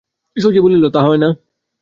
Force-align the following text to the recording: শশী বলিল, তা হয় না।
শশী 0.37 0.59
বলিল, 0.59 0.83
তা 0.89 0.99
হয় 1.01 1.17
না। 1.17 1.29